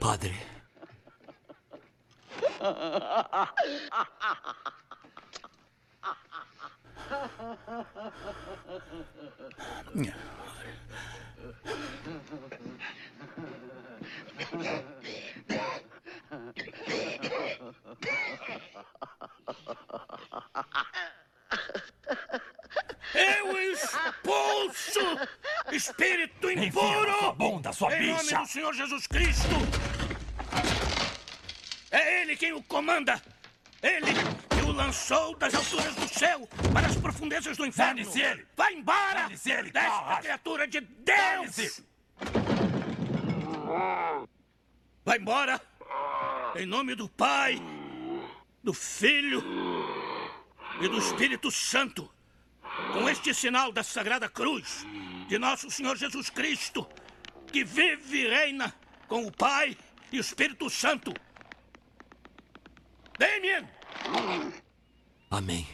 [0.00, 0.34] Padre.
[25.72, 27.18] Espírito impuro!
[27.18, 28.36] sua bunda, sua em bicha!
[28.36, 29.54] nome do Senhor Jesus Cristo!
[31.90, 33.20] É Ele quem o comanda!
[33.82, 34.12] Ele
[34.48, 37.96] que o lançou das alturas do céu para as profundezas do inferno!
[37.96, 38.46] Dane-se ele!
[38.56, 39.22] Vai embora!
[39.22, 40.18] Dane-se ele, desta Carras!
[40.20, 41.82] criatura de Deus!
[45.04, 45.60] Vai embora!
[46.56, 47.60] Em nome do Pai,
[48.62, 49.44] do Filho
[50.80, 52.10] e do Espírito Santo!
[52.94, 54.86] Com este sinal da Sagrada Cruz
[55.26, 56.88] de nosso Senhor Jesus Cristo,
[57.50, 58.72] que vive e reina
[59.08, 59.76] com o Pai
[60.12, 61.12] e o Espírito Santo.
[63.18, 63.68] Damien!
[65.28, 65.66] Amém.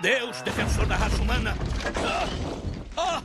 [0.00, 1.54] Deus, defensor da raça humana.
[2.96, 3.18] Ah!
[3.18, 3.22] ah!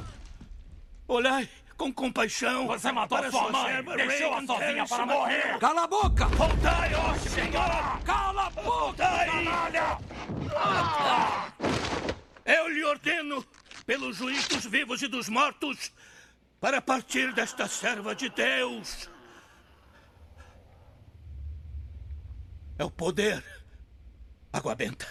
[1.07, 2.67] Olhai com compaixão.
[2.67, 5.57] Você matou para sua sua mãe, deixou-a sozinha para morrer.
[5.59, 6.25] Cala a boca!
[6.27, 8.01] Voltai, ó Senhor!
[8.03, 9.25] Cala a boca, Voltai!
[9.25, 9.97] canalha!
[12.51, 13.45] Eu lhe ordeno,
[13.85, 15.91] pelo juiz dos vivos e dos mortos,
[16.59, 19.07] para partir desta serva de Deus.
[22.79, 23.43] É o poder.
[24.51, 25.05] Água benta.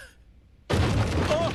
[1.31, 1.49] Oh!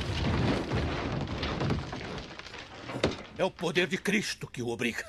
[3.36, 5.04] É o poder de Cristo que o obriga.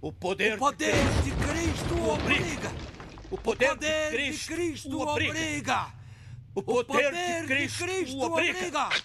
[0.00, 2.70] O poder, O poder de Cristo o obriga!
[3.30, 5.30] o poder, O poder de de Cristo, Cristo o o obriga.
[5.32, 6.05] obriga!
[6.56, 8.88] O O poder, poder de Cristo, o o obriga.
[8.88, 8.96] obriga!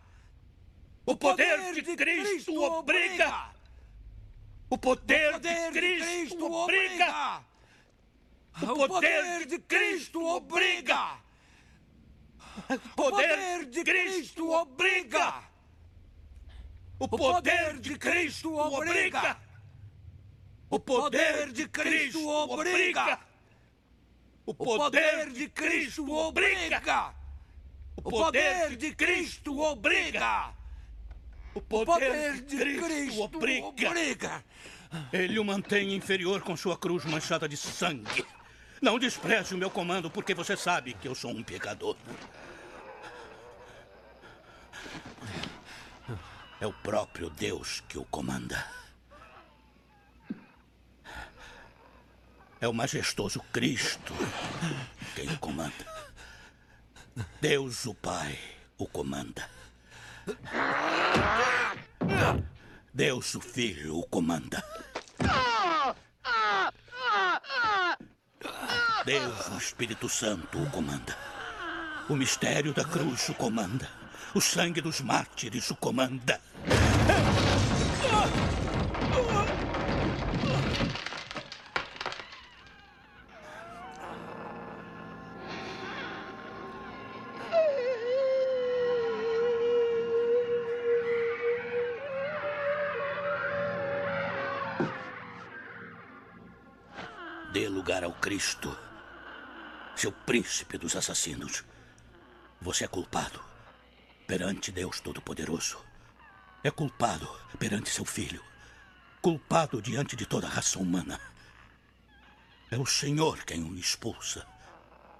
[1.05, 3.49] O poder de Cristo obriga.
[4.69, 7.43] O poder de Cristo obriga.
[8.61, 11.19] O poder de Cristo obriga.
[12.95, 15.43] O poder de Cristo obriga.
[16.97, 19.44] O poder de Cristo obriga.
[20.75, 23.17] O poder de Cristo obriga.
[24.45, 27.15] O poder de Cristo obriga.
[27.95, 30.53] O poder de Cristo obriga.
[31.53, 34.43] O poder de Cristo obriga.
[35.13, 38.25] Ele o mantém inferior com sua cruz manchada de sangue.
[38.81, 41.95] Não despreze o meu comando, porque você sabe que eu sou um pecador.
[46.59, 48.84] É o próprio Deus que o comanda.
[52.65, 54.11] É o majestoso Cristo
[55.15, 55.85] quem o comanda.
[57.39, 58.39] Deus, o Pai,
[58.75, 59.47] o comanda.
[62.91, 64.63] Deus, o Filho, o comanda.
[69.05, 71.15] Deus, o Espírito Santo, o comanda.
[72.09, 73.87] O mistério da cruz o comanda.
[74.33, 76.41] O sangue dos mártires o comanda.
[97.55, 98.77] Dê lugar ao Cristo,
[99.95, 101.63] seu príncipe dos assassinos.
[102.59, 103.41] Você é culpado
[104.27, 105.77] perante Deus Todo-Poderoso.
[106.61, 108.43] É culpado perante seu filho.
[109.21, 111.17] Culpado diante de toda a raça humana.
[112.69, 114.45] É o Senhor quem o expulsa.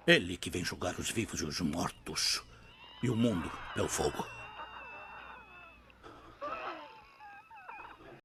[0.06, 2.42] Ele que vem julgar os vivos e os mortos.
[3.02, 4.35] E o mundo é o fogo.